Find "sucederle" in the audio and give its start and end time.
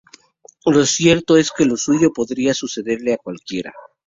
2.55-3.13